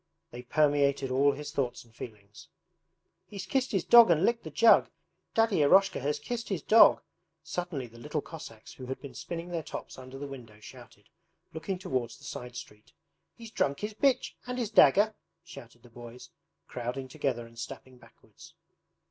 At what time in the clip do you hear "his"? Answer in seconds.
1.33-1.51, 3.71-3.83, 6.49-6.63, 13.81-13.93, 14.57-14.71